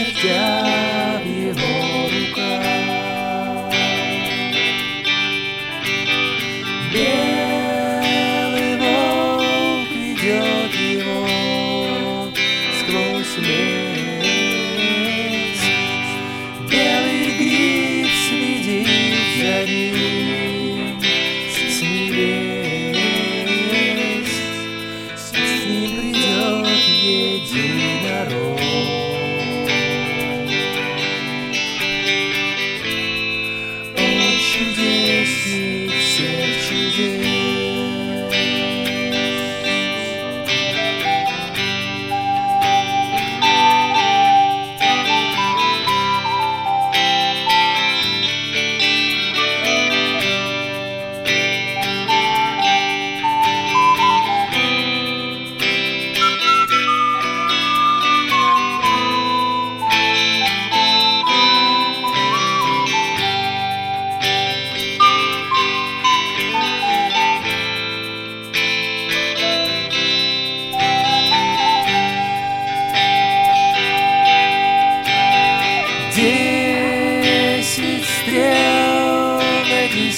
[0.00, 3.72] дождя в его руках.
[6.92, 11.20] Белый волк ведет его
[12.80, 13.90] сквозь лес.
[16.70, 19.99] Белый гриб следит за ним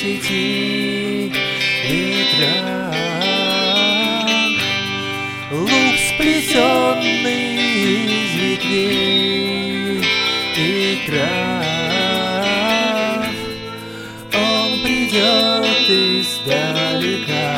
[0.00, 1.30] десяти
[1.84, 2.94] ветрах
[5.52, 5.70] Лук
[6.08, 7.56] сплетенный
[8.06, 10.02] из ветвей
[10.56, 11.70] и трав
[14.32, 17.48] Он придет издалека.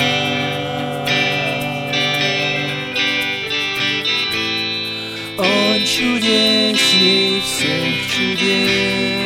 [5.38, 9.21] Он чудесней всех чудес.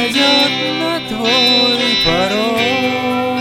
[0.00, 3.40] Он войдет на твой порог.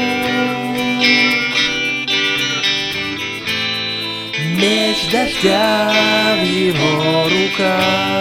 [4.57, 5.91] Меч дождя
[6.37, 8.18] в его руках.